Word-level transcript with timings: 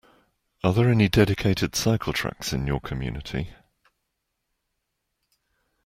Are 0.63 0.73
there 0.73 0.89
any 0.89 1.07
dedicated 1.07 1.75
cycle 1.75 2.11
tracks 2.11 2.53
in 2.53 2.65
your 2.65 2.79
community? 2.79 3.53